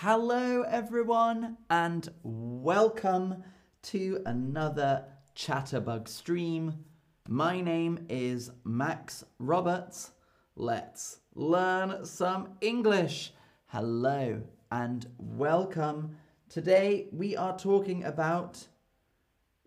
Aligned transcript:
Hello, 0.00 0.60
everyone, 0.60 1.56
and 1.70 2.06
welcome 2.22 3.42
to 3.84 4.20
another 4.26 5.06
Chatterbug 5.34 6.06
stream. 6.06 6.84
My 7.26 7.62
name 7.62 8.04
is 8.10 8.50
Max 8.62 9.24
Roberts. 9.38 10.10
Let's 10.54 11.20
learn 11.34 12.04
some 12.04 12.58
English. 12.60 13.32
Hello, 13.68 14.42
and 14.70 15.06
welcome. 15.16 16.18
Today 16.50 17.08
we 17.10 17.34
are 17.34 17.58
talking 17.58 18.04
about 18.04 18.68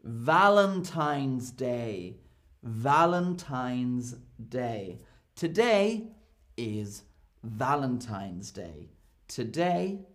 Valentine's 0.04 1.50
Day. 1.50 2.18
Valentine's 2.62 4.16
Day. 4.48 5.00
Today 5.36 6.12
is 6.56 7.02
Valentine's 7.42 8.52
Day. 8.52 8.92
Today 9.28 10.06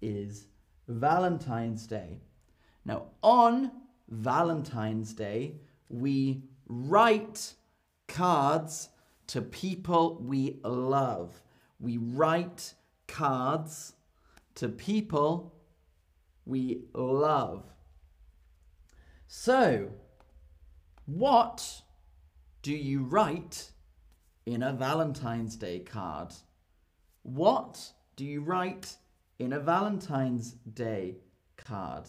is 0.00 0.46
Valentine's 0.88 1.86
Day. 1.86 2.20
Now, 2.84 3.06
on 3.22 3.70
Valentine's 4.08 5.12
Day, 5.12 5.56
we 5.88 6.42
write 6.68 7.54
cards 8.08 8.88
to 9.28 9.42
people 9.42 10.20
we 10.22 10.60
love. 10.62 11.42
We 11.80 11.98
write 11.98 12.74
cards 13.08 13.94
to 14.56 14.68
people 14.68 15.54
we 16.44 16.84
love. 16.94 17.64
So, 19.26 19.90
what 21.06 21.82
do 22.62 22.72
you 22.72 23.02
write 23.02 23.70
in 24.46 24.62
a 24.62 24.72
Valentine's 24.72 25.56
Day 25.56 25.80
card? 25.80 26.32
What 27.22 27.92
do 28.14 28.24
you 28.24 28.40
write 28.40 28.96
in 29.38 29.52
a 29.52 29.60
Valentine's 29.60 30.52
Day 30.72 31.16
card? 31.56 32.04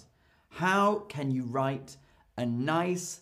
How 0.50 1.00
can 1.10 1.32
you 1.32 1.44
write 1.44 1.98
a 2.38 2.46
nice 2.46 3.22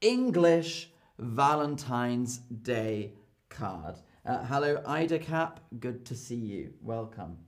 English 0.00 0.90
Valentine's 1.18 2.38
Day 2.38 3.12
card? 3.48 3.96
Uh, 4.26 4.44
hello, 4.44 4.82
Ida 4.86 5.18
Cap. 5.18 5.60
Good 5.78 6.04
to 6.06 6.14
see 6.14 6.34
you. 6.34 6.74
Welcome. 6.80 7.38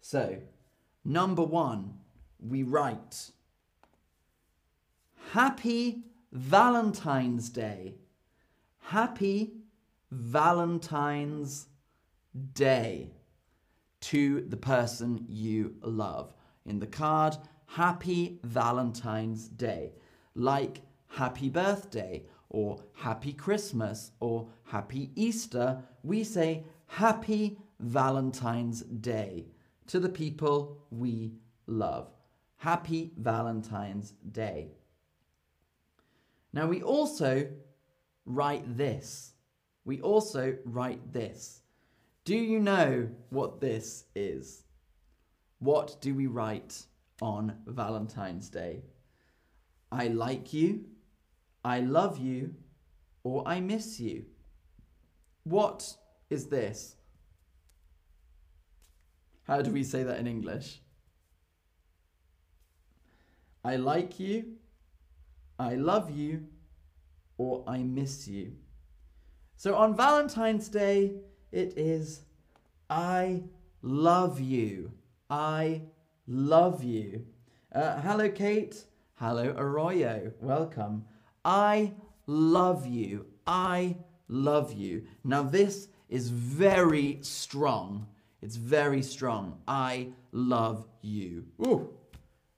So, 0.00 0.38
number 1.04 1.42
one, 1.42 1.98
we 2.38 2.62
write 2.62 3.30
Happy 5.32 6.04
Valentine's 6.32 7.50
Day. 7.50 7.96
Happy 8.80 9.52
Valentine's 10.10 11.66
Day 12.54 13.10
to 14.00 14.42
the 14.42 14.56
person 14.56 15.24
you 15.28 15.74
love. 15.82 16.34
In 16.66 16.78
the 16.78 16.86
card, 16.86 17.36
Happy 17.66 18.40
Valentine's 18.44 19.48
Day. 19.48 19.92
Like 20.34 20.82
Happy 21.08 21.48
Birthday 21.48 22.24
or 22.50 22.80
Happy 22.94 23.32
Christmas 23.32 24.12
or 24.20 24.48
Happy 24.64 25.10
Easter, 25.16 25.82
we 26.02 26.24
say 26.24 26.64
Happy 26.86 27.58
Valentine's 27.80 28.82
Day 28.82 29.46
to 29.86 30.00
the 30.00 30.08
people 30.08 30.86
we 30.90 31.34
love. 31.66 32.10
Happy 32.56 33.12
Valentine's 33.16 34.14
Day. 34.32 34.72
Now 36.52 36.66
we 36.66 36.82
also 36.82 37.48
write 38.24 38.76
this. 38.76 39.32
We 39.84 40.00
also 40.00 40.56
write 40.64 41.12
this. 41.12 41.62
Do 42.28 42.36
you 42.36 42.60
know 42.60 43.08
what 43.30 43.58
this 43.58 44.04
is? 44.14 44.64
What 45.60 45.98
do 46.02 46.14
we 46.14 46.26
write 46.26 46.84
on 47.22 47.56
Valentine's 47.66 48.50
Day? 48.50 48.82
I 49.90 50.08
like 50.08 50.52
you, 50.52 50.84
I 51.64 51.80
love 51.80 52.18
you, 52.18 52.54
or 53.24 53.48
I 53.48 53.60
miss 53.60 53.98
you. 53.98 54.26
What 55.44 55.96
is 56.28 56.48
this? 56.48 56.96
How 59.44 59.62
do 59.62 59.70
we 59.70 59.82
say 59.82 60.02
that 60.02 60.18
in 60.18 60.26
English? 60.26 60.82
I 63.64 63.76
like 63.76 64.20
you, 64.20 64.56
I 65.58 65.76
love 65.76 66.10
you, 66.10 66.44
or 67.38 67.64
I 67.66 67.78
miss 67.78 68.28
you. 68.28 68.52
So 69.56 69.76
on 69.76 69.96
Valentine's 69.96 70.68
Day, 70.68 71.14
it 71.52 71.74
is 71.76 72.22
I 72.90 73.42
love 73.82 74.40
you. 74.40 74.92
I 75.28 75.82
love 76.26 76.82
you. 76.82 77.26
Uh, 77.74 78.00
hello, 78.00 78.30
Kate. 78.30 78.84
Hello, 79.16 79.54
Arroyo. 79.56 80.32
Welcome. 80.40 81.04
I 81.44 81.92
love 82.26 82.86
you. 82.86 83.26
I 83.46 83.96
love 84.28 84.72
you. 84.72 85.04
Now, 85.24 85.42
this 85.42 85.88
is 86.08 86.30
very 86.30 87.18
strong. 87.20 88.06
It's 88.40 88.56
very 88.56 89.02
strong. 89.02 89.58
I 89.66 90.08
love 90.32 90.86
you. 91.02 91.44
Ooh, 91.66 91.90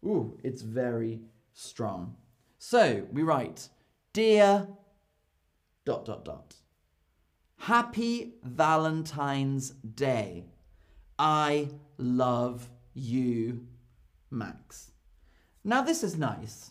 ooh, 0.04 0.38
it's 0.44 0.62
very 0.62 1.20
strong. 1.54 2.14
So 2.58 3.06
we 3.10 3.22
write, 3.22 3.68
Dear 4.12 4.68
dot 5.84 6.04
dot 6.04 6.24
dot. 6.24 6.59
Happy 7.60 8.37
Valentine's 8.43 9.69
Day. 9.71 10.47
I 11.19 11.69
love 11.98 12.71
you, 12.94 13.66
Max. 14.31 14.93
Now, 15.62 15.82
this 15.82 16.03
is 16.03 16.16
nice, 16.16 16.70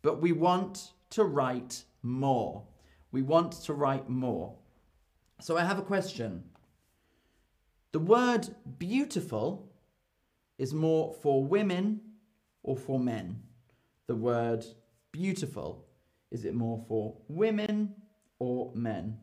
but 0.00 0.22
we 0.22 0.32
want 0.32 0.92
to 1.10 1.24
write 1.24 1.84
more. 2.02 2.64
We 3.12 3.20
want 3.20 3.52
to 3.64 3.74
write 3.74 4.08
more. 4.08 4.56
So, 5.42 5.58
I 5.58 5.64
have 5.66 5.78
a 5.78 5.82
question. 5.82 6.44
The 7.92 7.98
word 7.98 8.48
beautiful 8.78 9.70
is 10.56 10.72
more 10.72 11.12
for 11.12 11.44
women 11.44 12.00
or 12.62 12.78
for 12.78 12.98
men? 12.98 13.42
The 14.06 14.16
word 14.16 14.64
beautiful, 15.12 15.84
is 16.30 16.46
it 16.46 16.54
more 16.54 16.82
for 16.88 17.18
women 17.28 17.94
or 18.38 18.72
men? 18.74 19.18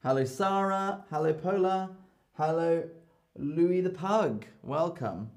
Hello, 0.00 0.24
Sarah. 0.24 1.04
Hello, 1.10 1.34
Pola. 1.34 1.90
Hello, 2.34 2.88
Louis 3.34 3.80
the 3.80 3.90
Pug. 3.90 4.46
Welcome. 4.62 5.32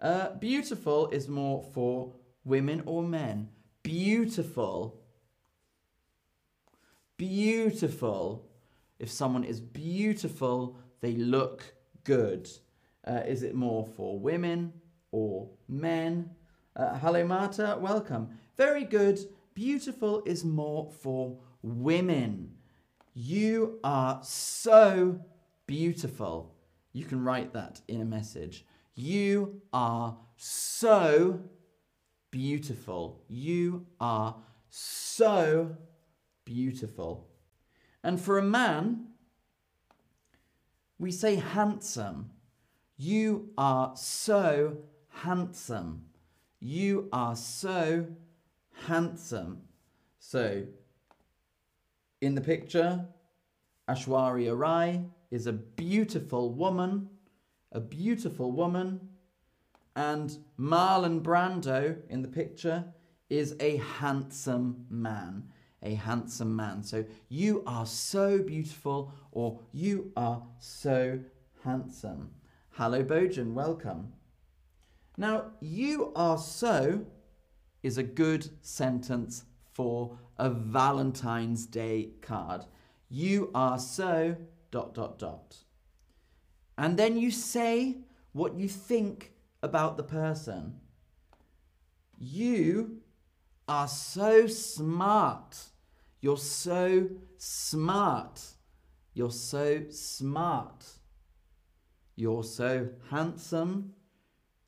Uh, 0.00 0.30
beautiful 0.30 1.06
is 1.10 1.28
more 1.28 1.62
for 1.72 2.12
women 2.44 2.82
or 2.86 3.04
men. 3.04 3.50
Beautiful. 3.84 5.00
Beautiful. 7.18 8.48
If 8.98 9.12
someone 9.12 9.44
is 9.44 9.60
beautiful, 9.60 10.76
they 11.00 11.12
look 11.12 11.72
good. 12.02 12.50
Uh, 13.06 13.22
is 13.24 13.44
it 13.44 13.54
more 13.54 13.86
for 13.86 14.18
women 14.18 14.72
or 15.12 15.50
men? 15.68 16.30
Uh, 16.74 16.98
hello, 16.98 17.24
Marta. 17.24 17.78
Welcome. 17.80 18.30
Very 18.56 18.82
good. 18.82 19.20
Beautiful 19.54 20.24
is 20.26 20.44
more 20.44 20.90
for 20.90 21.38
women. 21.62 22.49
You 23.14 23.78
are 23.82 24.20
so 24.22 25.20
beautiful. 25.66 26.54
You 26.92 27.04
can 27.04 27.22
write 27.22 27.52
that 27.52 27.80
in 27.88 28.00
a 28.00 28.04
message. 28.04 28.64
You 28.94 29.62
are 29.72 30.16
so 30.36 31.40
beautiful. 32.30 33.24
You 33.28 33.86
are 34.00 34.36
so 34.68 35.76
beautiful. 36.44 37.28
And 38.02 38.20
for 38.20 38.38
a 38.38 38.42
man, 38.42 39.06
we 40.98 41.10
say 41.10 41.36
handsome. 41.36 42.30
You 42.96 43.50
are 43.56 43.92
so 43.96 44.78
handsome. 45.08 46.04
You 46.60 47.08
are 47.12 47.36
so 47.36 48.06
handsome. 48.86 49.62
So 50.18 50.64
in 52.20 52.34
the 52.34 52.40
picture, 52.40 53.06
Aishwarya 53.88 54.56
Rai 54.58 55.04
is 55.30 55.46
a 55.46 55.52
beautiful 55.52 56.52
woman, 56.52 57.08
a 57.72 57.80
beautiful 57.80 58.52
woman, 58.52 59.00
and 59.96 60.36
Marlon 60.58 61.22
Brando 61.22 61.96
in 62.08 62.22
the 62.22 62.28
picture 62.28 62.84
is 63.28 63.54
a 63.60 63.76
handsome 63.76 64.86
man, 64.90 65.44
a 65.82 65.94
handsome 65.94 66.54
man. 66.54 66.82
So 66.82 67.04
you 67.28 67.62
are 67.66 67.86
so 67.86 68.38
beautiful 68.38 69.12
or 69.32 69.60
you 69.72 70.12
are 70.16 70.42
so 70.58 71.20
handsome. 71.64 72.30
Hello, 72.70 73.02
Bojan, 73.02 73.52
welcome. 73.52 74.12
Now, 75.16 75.52
you 75.60 76.12
are 76.16 76.38
so 76.38 77.04
is 77.82 77.98
a 77.98 78.02
good 78.02 78.48
sentence 78.62 79.44
for 79.72 80.18
a 80.36 80.50
Valentine's 80.50 81.66
Day 81.66 82.10
card. 82.20 82.66
You 83.08 83.50
are 83.54 83.78
so 83.78 84.36
dot 84.70 84.94
dot 84.94 85.18
dot. 85.18 85.56
And 86.78 86.96
then 86.96 87.16
you 87.16 87.30
say 87.30 87.98
what 88.32 88.54
you 88.54 88.68
think 88.68 89.32
about 89.62 89.96
the 89.96 90.02
person. 90.02 90.80
You 92.18 93.00
are 93.68 93.88
so 93.88 94.46
smart. 94.46 95.56
You're 96.20 96.36
so 96.36 97.08
smart. 97.38 98.40
You're 99.14 99.30
so 99.30 99.82
smart. 99.90 100.86
You're 102.16 102.44
so 102.44 102.90
handsome, 103.10 103.94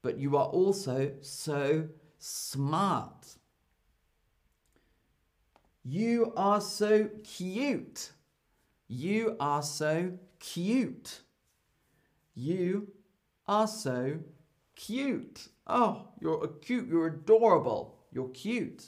but 0.02 0.18
you 0.18 0.36
are 0.36 0.46
also 0.46 1.12
so 1.20 1.88
smart. 2.18 3.26
You 5.84 6.32
are 6.36 6.60
so 6.60 7.08
cute. 7.24 8.12
You 8.88 9.36
are 9.40 9.62
so 9.62 10.18
cute. 10.38 11.20
You 12.34 12.88
are 13.46 13.66
so 13.66 14.18
cute. 14.76 15.48
Oh, 15.66 16.08
you're 16.20 16.46
cute. 16.60 16.88
You're 16.88 17.06
adorable. 17.08 17.98
You're 18.12 18.28
cute. 18.28 18.84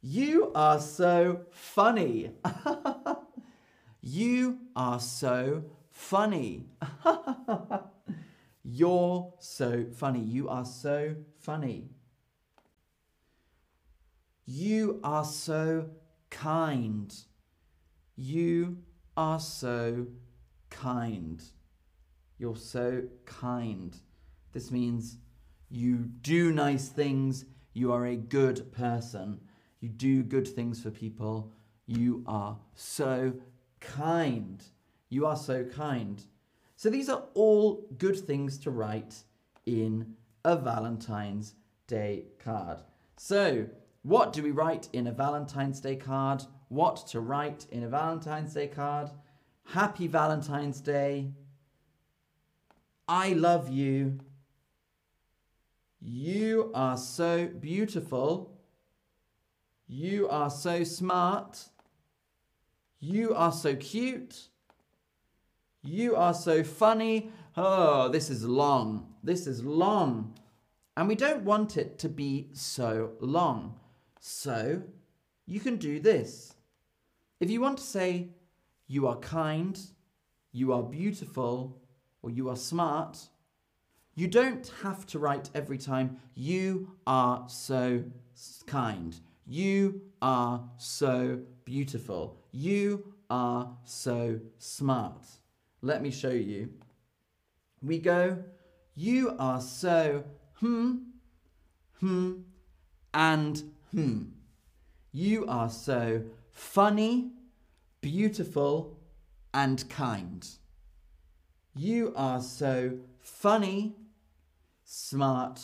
You 0.00 0.52
are 0.54 0.80
so 0.80 1.42
funny. 1.52 2.32
you 4.00 4.58
are 4.74 5.00
so 5.00 5.64
funny. 5.90 6.66
You're 8.64 9.34
so 9.40 9.84
funny. 9.96 10.20
You 10.20 10.48
are 10.48 10.64
so 10.64 11.16
funny. 11.40 11.90
You 14.44 15.00
are 15.04 15.24
so 15.24 15.88
kind. 16.30 17.14
You 18.16 18.78
are 19.16 19.38
so 19.38 20.06
kind. 20.70 21.42
You're 22.38 22.56
so 22.56 23.04
kind. 23.24 23.96
This 24.52 24.70
means 24.70 25.18
you 25.70 26.10
do 26.22 26.52
nice 26.52 26.88
things. 26.88 27.44
You 27.72 27.92
are 27.92 28.06
a 28.06 28.16
good 28.16 28.72
person. 28.72 29.40
You 29.80 29.88
do 29.88 30.22
good 30.22 30.48
things 30.48 30.82
for 30.82 30.90
people. 30.90 31.52
You 31.86 32.24
are 32.26 32.58
so 32.74 33.34
kind. 33.80 34.62
You 35.08 35.26
are 35.26 35.36
so 35.36 35.64
kind. 35.64 36.22
So 36.76 36.90
these 36.90 37.08
are 37.08 37.24
all 37.34 37.86
good 37.96 38.18
things 38.18 38.58
to 38.58 38.70
write 38.70 39.22
in 39.66 40.14
a 40.44 40.56
Valentine's 40.56 41.54
Day 41.86 42.24
card. 42.38 42.78
So, 43.16 43.66
what 44.02 44.32
do 44.32 44.42
we 44.42 44.50
write 44.50 44.88
in 44.92 45.06
a 45.06 45.12
Valentine's 45.12 45.80
Day 45.80 45.96
card? 45.96 46.42
What 46.68 47.06
to 47.08 47.20
write 47.20 47.66
in 47.70 47.84
a 47.84 47.88
Valentine's 47.88 48.54
Day 48.54 48.66
card? 48.66 49.10
Happy 49.64 50.08
Valentine's 50.08 50.80
Day. 50.80 51.30
I 53.06 53.32
love 53.32 53.68
you. 53.68 54.18
You 56.00 56.72
are 56.74 56.96
so 56.96 57.46
beautiful. 57.46 58.58
You 59.86 60.28
are 60.28 60.50
so 60.50 60.82
smart. 60.82 61.68
You 62.98 63.34
are 63.34 63.52
so 63.52 63.76
cute. 63.76 64.48
You 65.82 66.16
are 66.16 66.34
so 66.34 66.64
funny. 66.64 67.30
Oh, 67.56 68.08
this 68.08 68.30
is 68.30 68.44
long. 68.44 69.14
This 69.22 69.46
is 69.46 69.62
long. 69.62 70.34
And 70.96 71.06
we 71.06 71.14
don't 71.14 71.44
want 71.44 71.76
it 71.76 71.98
to 72.00 72.08
be 72.08 72.48
so 72.52 73.12
long. 73.20 73.78
So 74.24 74.80
you 75.46 75.58
can 75.58 75.78
do 75.78 75.98
this. 75.98 76.54
If 77.40 77.50
you 77.50 77.60
want 77.60 77.78
to 77.78 77.82
say, 77.82 78.28
you 78.86 79.08
are 79.08 79.16
kind, 79.16 79.76
you 80.52 80.72
are 80.72 80.82
beautiful, 80.84 81.82
or 82.22 82.30
you 82.30 82.48
are 82.48 82.56
smart, 82.56 83.18
you 84.14 84.28
don't 84.28 84.70
have 84.84 85.06
to 85.06 85.18
write 85.18 85.50
every 85.56 85.76
time, 85.76 86.20
you 86.36 86.92
are 87.04 87.46
so 87.48 88.04
kind. 88.64 89.18
You 89.44 90.02
are 90.22 90.70
so 90.76 91.40
beautiful. 91.64 92.38
You 92.52 93.14
are 93.28 93.76
so 93.82 94.38
smart. 94.58 95.26
Let 95.80 96.00
me 96.00 96.12
show 96.12 96.30
you. 96.30 96.70
We 97.82 97.98
go, 97.98 98.38
you 98.94 99.34
are 99.40 99.60
so 99.60 100.22
hmm, 100.60 100.98
hmm, 101.98 102.34
and 103.12 103.64
hmm. 103.92 104.22
You 105.12 105.46
are 105.46 105.70
so 105.70 106.22
funny, 106.50 107.32
beautiful, 108.00 108.98
and 109.52 109.88
kind. 109.90 110.48
You 111.74 112.12
are 112.16 112.40
so 112.40 112.98
funny, 113.20 113.94
smart, 114.84 115.60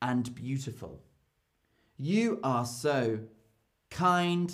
and 0.00 0.34
beautiful. 0.34 1.02
You 1.98 2.40
are 2.42 2.64
so 2.66 3.20
kind 3.90 4.52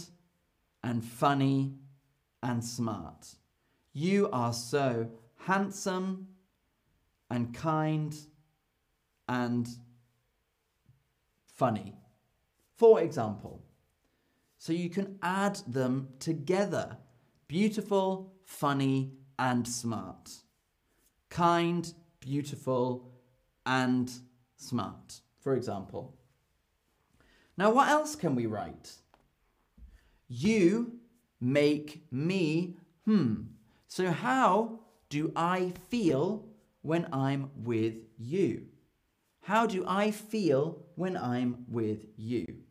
and 0.83 1.05
funny 1.05 1.75
and 2.43 2.65
smart. 2.65 3.37
You 3.93 4.29
are 4.33 4.53
so 4.53 5.09
handsome 5.47 6.29
and 7.31 7.55
kind 7.55 8.15
and 9.29 9.69
funny. 11.47 12.02
For 12.83 13.01
example, 13.01 13.63
so 14.59 14.73
you 14.73 14.91
can 14.91 15.17
add 15.23 15.61
them 15.69 16.09
together 16.19 16.97
beautiful, 17.47 18.35
funny, 18.45 19.13
and 19.39 19.69
smart. 19.69 20.33
Kind, 21.31 21.95
beautiful, 22.19 23.09
and 23.65 24.11
smart, 24.57 25.21
for 25.39 25.55
example. 25.55 26.17
Now, 27.57 27.71
what 27.71 27.89
else 27.89 28.17
can 28.17 28.35
we 28.35 28.47
write? 28.47 28.95
You 30.27 30.99
make 31.41 32.03
me 32.11 32.79
hmm. 33.05 33.43
So, 33.87 34.11
how 34.11 34.81
do 35.09 35.31
I 35.37 35.73
feel 35.89 36.49
when 36.81 37.07
I'm 37.13 37.53
with 37.55 37.95
you? 38.19 38.67
How 39.43 39.67
do 39.67 39.85
I 39.87 40.11
feel 40.11 40.83
when 40.97 41.17
I'm 41.17 41.65
with 41.69 42.07
you? 42.17 42.63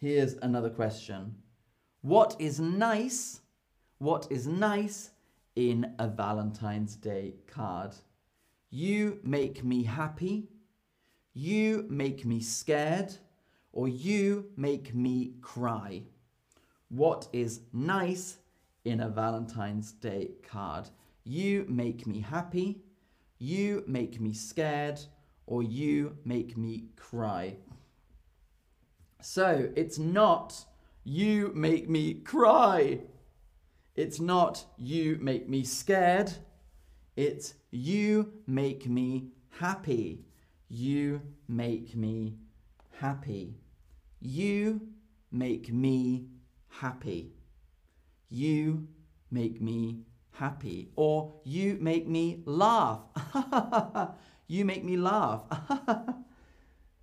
Here's 0.00 0.34
another 0.34 0.70
question 0.70 1.34
What 2.02 2.36
is 2.38 2.60
nice? 2.60 3.40
What 3.98 4.28
is 4.30 4.46
nice 4.46 5.10
in 5.56 5.94
a 5.98 6.06
Valentine's 6.06 6.94
Day 6.94 7.34
card? 7.46 7.94
You 8.70 9.18
make 9.24 9.64
me 9.64 9.82
happy. 9.82 10.48
You 11.34 11.86
make 11.88 12.24
me 12.24 12.40
scared. 12.40 13.12
Or 13.72 13.88
you 13.88 14.46
make 14.56 14.94
me 14.94 15.32
cry. 15.40 16.02
What 16.88 17.28
is 17.32 17.60
nice 17.72 18.38
in 18.84 19.00
a 19.00 19.08
Valentine's 19.08 19.92
Day 19.92 20.30
card. 20.48 20.88
You 21.24 21.66
make 21.68 22.06
me 22.06 22.20
happy, 22.20 22.82
you 23.38 23.84
make 23.86 24.20
me 24.20 24.32
scared, 24.32 25.00
or 25.46 25.62
you 25.62 26.16
make 26.24 26.56
me 26.56 26.84
cry. 26.96 27.56
So 29.20 29.70
it's 29.74 29.98
not 29.98 30.64
you 31.02 31.50
make 31.54 31.88
me 31.88 32.14
cry. 32.14 33.00
It's 33.96 34.20
not 34.20 34.64
you 34.76 35.18
make 35.20 35.48
me 35.48 35.64
scared. 35.64 36.32
It's 37.16 37.54
you 37.70 38.32
make 38.46 38.88
me 38.88 39.30
happy. 39.58 40.24
You 40.68 41.22
make 41.48 41.96
me 41.96 42.36
happy. 43.00 43.56
You 44.20 44.80
make 45.32 45.72
me 45.72 46.28
happy. 46.68 47.32
You 48.30 48.86
make 49.32 49.60
me 49.60 50.02
happy. 50.30 50.90
Or 50.94 51.34
you 51.42 51.76
make 51.80 52.06
me 52.06 52.42
laugh. 52.44 53.00
you 54.46 54.64
make 54.64 54.84
me 54.84 54.96
laugh. 54.96 55.42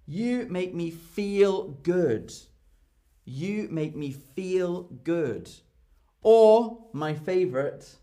you 0.05 0.47
make 0.49 0.73
me 0.73 0.91
feel 0.91 1.69
good. 1.83 2.33
You 3.25 3.67
make 3.71 3.95
me 3.95 4.11
feel 4.11 4.83
good. 5.03 5.49
Or, 6.21 6.87
my 6.93 7.13
favorite, 7.13 7.97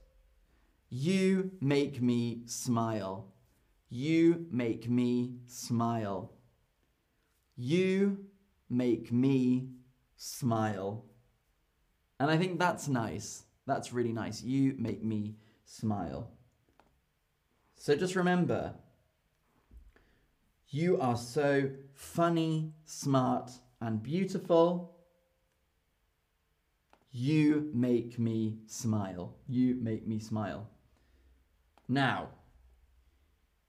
you 0.88 1.52
make 1.60 2.00
me 2.00 2.42
smile. 2.46 3.32
You 3.88 4.46
make 4.50 4.88
me 4.88 5.36
smile. 5.46 6.32
You 7.56 8.26
make 8.68 9.12
me 9.12 9.68
smile. 10.16 11.04
And 12.18 12.30
I 12.30 12.36
think 12.36 12.58
that's 12.58 12.88
nice. 12.88 13.44
That's 13.66 13.92
really 13.92 14.12
nice. 14.12 14.42
You 14.42 14.74
make 14.78 15.02
me 15.02 15.36
smile. 15.64 16.30
So 17.76 17.96
just 17.96 18.16
remember, 18.16 18.74
you 20.72 20.98
are 21.00 21.18
so 21.18 21.68
funny, 21.92 22.72
smart, 22.86 23.50
and 23.82 24.02
beautiful. 24.02 24.96
You 27.10 27.70
make 27.74 28.18
me 28.18 28.56
smile. 28.66 29.36
You 29.46 29.74
make 29.74 30.06
me 30.06 30.18
smile. 30.18 30.70
Now, 31.88 32.30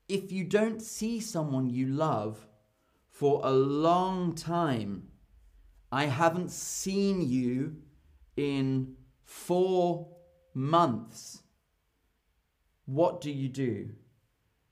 if 0.08 0.32
you 0.32 0.46
don't 0.46 0.82
see 0.82 1.20
someone 1.20 1.70
you 1.70 1.88
love 1.88 2.48
for 3.10 3.42
a 3.44 3.52
long 3.52 4.34
time, 4.34 5.10
I 5.92 6.06
haven't 6.06 6.52
seen 6.52 7.22
you 7.22 7.76
in 8.38 8.96
four 9.26 10.08
months, 10.54 11.44
what 12.86 13.20
do 13.20 13.30
you 13.30 13.50
do? 13.50 13.90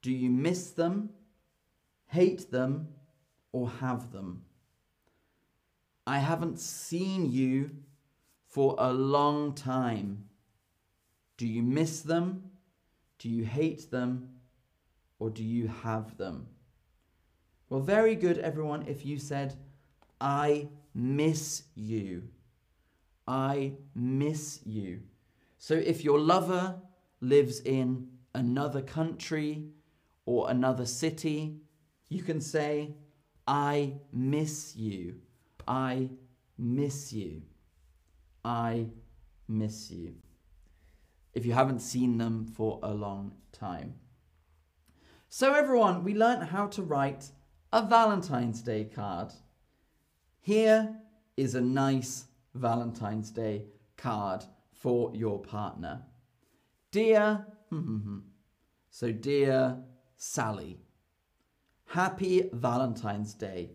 Do 0.02 0.14
you 0.14 0.30
miss 0.30 0.72
them, 0.72 1.10
hate 2.12 2.52
them, 2.52 2.90
or 3.54 3.70
have 3.70 4.12
them? 4.12 4.44
I 6.06 6.20
haven't 6.20 6.60
seen 6.60 7.32
you 7.32 7.72
for 8.48 8.76
a 8.78 8.92
long 8.92 9.54
time. 9.54 10.26
Do 11.38 11.48
you 11.48 11.64
miss 11.64 12.02
them? 12.02 12.52
Do 13.18 13.30
you 13.30 13.46
hate 13.46 13.90
them? 13.92 14.30
Or 15.20 15.30
do 15.30 15.42
you 15.44 15.68
have 15.68 16.18
them? 16.18 16.48
Well, 17.70 17.80
very 17.80 18.16
good, 18.16 18.38
everyone, 18.40 18.86
if 18.88 19.06
you 19.06 19.18
said, 19.18 19.56
I 20.20 20.68
miss 20.94 21.64
you. 21.76 22.24
I 23.26 23.74
miss 23.96 24.60
you. 24.66 25.04
So 25.58 25.76
if 25.76 26.04
your 26.04 26.20
lover 26.20 26.76
lives 27.22 27.62
in 27.62 28.10
another 28.36 28.82
country 28.82 29.70
or 30.26 30.50
another 30.50 30.86
city, 30.86 31.62
you 32.12 32.22
can 32.22 32.42
say, 32.42 32.94
I 33.48 33.94
miss 34.12 34.76
you. 34.76 35.16
I 35.66 36.10
miss 36.58 37.14
you. 37.14 37.44
I 38.44 38.88
miss 39.48 39.90
you. 39.90 40.16
If 41.34 41.46
you 41.46 41.54
haven't 41.54 41.80
seen 41.80 42.18
them 42.18 42.46
for 42.46 42.82
a 42.84 42.94
long 42.94 43.36
time. 43.54 43.94
So, 45.30 45.54
everyone, 45.54 46.04
we 46.04 46.14
learned 46.14 46.50
how 46.50 46.68
to 46.68 46.84
write 46.84 47.32
a 47.72 47.82
Valentine's 47.82 48.62
Day 48.62 48.84
card. 48.84 49.32
Here 50.42 50.94
is 51.38 51.56
a 51.56 51.62
nice 51.62 52.26
Valentine's 52.54 53.32
Day 53.32 53.68
card 53.96 54.44
for 54.74 55.16
your 55.16 55.40
partner. 55.40 56.02
Dear, 56.92 57.46
so 58.90 59.14
dear 59.14 59.78
Sally, 60.18 60.82
happy 61.92 62.50
Valentine's 62.54 63.34
Day. 63.34 63.72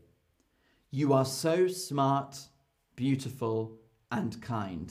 You 0.91 1.13
are 1.13 1.27
so 1.27 1.69
smart, 1.69 2.49
beautiful, 2.95 3.77
and 4.11 4.41
kind. 4.41 4.91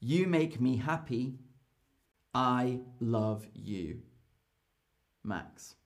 You 0.00 0.26
make 0.26 0.60
me 0.60 0.76
happy. 0.76 1.38
I 2.34 2.80
love 2.98 3.46
you. 3.54 4.00
Max. 5.22 5.76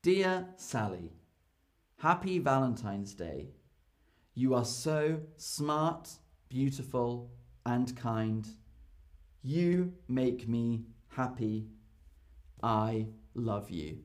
Dear 0.00 0.46
Sally, 0.56 1.12
happy 1.98 2.38
Valentine's 2.38 3.12
Day. 3.12 3.50
You 4.32 4.54
are 4.54 4.64
so 4.64 5.20
smart, 5.36 6.08
beautiful, 6.48 7.30
and 7.66 7.94
kind. 7.94 8.48
You 9.42 9.92
make 10.08 10.48
me 10.48 10.86
happy. 11.08 11.66
I 12.62 13.08
love 13.34 13.68
you. 13.68 13.98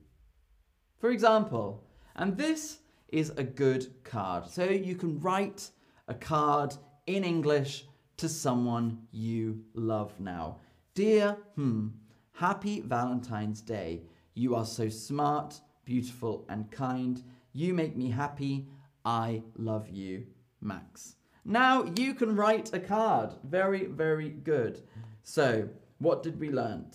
For 0.99 1.11
example, 1.11 1.81
and 2.17 2.37
this 2.37 2.79
is 3.07 3.29
a 3.31 3.43
good 3.43 3.87
card. 4.03 4.49
So 4.49 4.65
you 4.65 4.95
can 4.95 5.19
write 5.21 5.71
a 6.09 6.13
card 6.13 6.75
in 7.07 7.23
English 7.23 7.85
to 8.17 8.27
someone 8.27 8.99
you 9.11 9.63
love 9.73 10.19
now. 10.19 10.57
Dear, 10.95 11.37
hmm, 11.55 11.87
happy 12.33 12.81
Valentine's 12.81 13.61
Day. 13.61 14.01
You 14.33 14.55
are 14.55 14.65
so 14.65 14.89
smart, 14.89 15.61
beautiful, 15.85 16.45
and 16.49 16.69
kind. 16.69 17.23
You 17.53 17.73
make 17.73 17.95
me 17.95 18.09
happy. 18.09 18.67
I 19.05 19.41
love 19.55 19.87
you, 19.87 20.25
Max. 20.59 21.15
Now 21.45 21.85
you 21.95 22.13
can 22.13 22.35
write 22.35 22.73
a 22.73 22.79
card. 22.79 23.35
Very, 23.45 23.85
very 23.85 24.31
good. 24.31 24.81
So, 25.23 25.69
what 25.99 26.23
did 26.23 26.37
we 26.37 26.49
learn? 26.49 26.87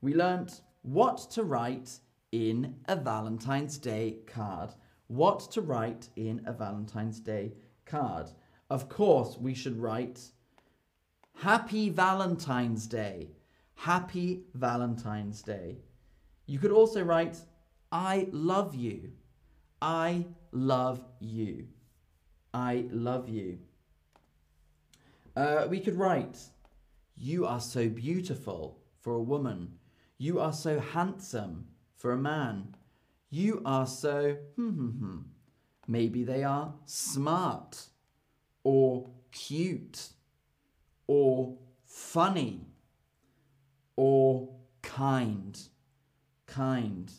We 0.00 0.14
learnt 0.14 0.62
what 0.82 1.30
to 1.30 1.44
write 1.44 2.00
in 2.32 2.74
a 2.88 2.96
Valentine's 2.96 3.76
Day 3.76 4.16
card. 4.26 4.70
What 5.06 5.50
to 5.52 5.60
write 5.60 6.08
in 6.16 6.42
a 6.46 6.52
Valentine's 6.52 7.20
Day 7.20 7.52
card. 7.84 8.30
Of 8.70 8.88
course, 8.88 9.36
we 9.38 9.54
should 9.54 9.78
write 9.78 10.20
Happy 11.36 11.90
Valentine's 11.90 12.86
Day. 12.86 13.28
Happy 13.74 14.44
Valentine's 14.54 15.42
Day. 15.42 15.76
You 16.46 16.58
could 16.58 16.72
also 16.72 17.02
write 17.02 17.36
I 17.90 18.28
love 18.32 18.74
you. 18.74 19.12
I 19.82 20.24
love 20.52 21.04
you. 21.20 21.66
I 22.54 22.86
love 22.90 23.28
you. 23.28 23.58
Uh, 25.36 25.66
we 25.68 25.80
could 25.80 25.96
write, 25.96 26.38
You 27.16 27.46
are 27.46 27.60
so 27.60 27.88
beautiful 27.88 28.78
for 29.00 29.14
a 29.14 29.22
woman. 29.22 29.74
You 30.16 30.40
are 30.40 30.52
so 30.52 30.78
handsome 30.78 31.66
for 32.02 32.10
a 32.10 32.18
man. 32.18 32.74
You 33.30 33.62
are 33.64 33.86
so, 33.86 34.36
hmm, 34.56 34.70
hmm, 34.70 34.88
hmm. 34.88 35.18
Maybe 35.86 36.24
they 36.24 36.42
are 36.42 36.74
smart 36.84 37.86
or 38.64 39.08
cute 39.30 40.08
or 41.06 41.56
funny 41.86 42.66
or 43.94 44.48
kind. 44.82 45.56
Kind. 46.46 47.12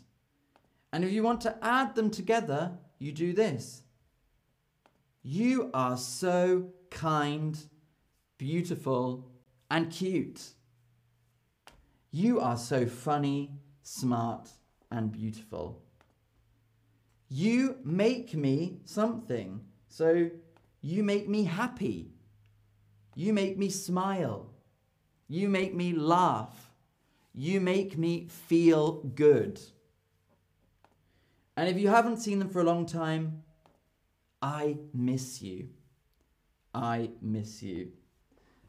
And 0.92 1.06
if 1.06 1.14
you 1.14 1.24
want 1.24 1.40
to 1.42 1.58
add 1.62 1.96
them 1.96 2.12
together, 2.12 2.74
you 3.00 3.14
do 3.14 3.32
this. 3.32 3.84
You 5.24 5.72
are 5.74 5.96
so 5.96 6.74
kind, 6.90 7.58
beautiful, 8.38 9.32
and 9.72 9.90
cute. 9.90 10.42
You 12.12 12.42
are 12.42 12.58
so 12.58 12.86
funny, 12.86 13.52
smart, 13.82 14.50
and 14.94 15.12
beautiful. 15.12 15.82
You 17.28 17.78
make 17.84 18.36
me 18.36 18.78
something. 18.86 19.62
So 19.90 20.30
you 20.82 21.04
make 21.04 21.28
me 21.28 21.44
happy. 21.46 22.12
You 23.16 23.34
make 23.34 23.58
me 23.58 23.70
smile. 23.70 24.54
You 25.28 25.50
make 25.50 25.74
me 25.74 25.94
laugh. 25.94 26.72
You 27.34 27.60
make 27.60 27.98
me 27.98 28.28
feel 28.28 29.02
good. 29.16 29.60
And 31.58 31.68
if 31.68 31.78
you 31.80 31.88
haven't 31.88 32.18
seen 32.18 32.40
them 32.40 32.50
for 32.50 32.62
a 32.62 32.64
long 32.64 32.86
time, 32.86 33.44
I 34.42 34.78
miss 34.94 35.42
you. 35.42 35.70
I 36.74 37.10
miss 37.22 37.64
you. 37.64 37.92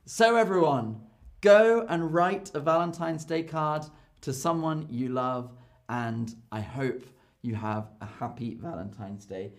So, 0.06 0.36
everyone, 0.36 1.00
go 1.40 1.86
and 1.88 2.12
write 2.12 2.54
a 2.54 2.60
Valentine's 2.60 3.24
Day 3.24 3.42
card 3.42 3.84
to 4.20 4.32
someone 4.32 4.86
you 4.90 5.08
love, 5.08 5.50
and 5.88 6.34
I 6.50 6.60
hope 6.60 7.04
you 7.42 7.54
have 7.54 7.88
a 8.00 8.06
happy 8.06 8.54
Valentine's 8.54 9.26
Day. 9.26 9.52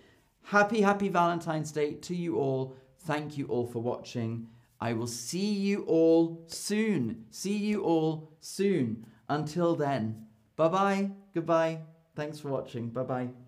Happy, 0.43 0.81
happy 0.81 1.09
Valentine's 1.09 1.71
Day 1.71 1.93
to 1.93 2.15
you 2.15 2.37
all. 2.37 2.75
Thank 2.99 3.37
you 3.37 3.45
all 3.47 3.65
for 3.65 3.81
watching. 3.81 4.47
I 4.79 4.93
will 4.93 5.07
see 5.07 5.53
you 5.53 5.83
all 5.83 6.43
soon. 6.47 7.25
See 7.29 7.57
you 7.57 7.83
all 7.83 8.31
soon. 8.39 9.05
Until 9.29 9.75
then, 9.75 10.25
bye 10.55 10.67
bye, 10.67 11.11
goodbye. 11.33 11.79
Thanks 12.15 12.39
for 12.39 12.49
watching. 12.49 12.89
Bye 12.89 13.03
bye. 13.03 13.44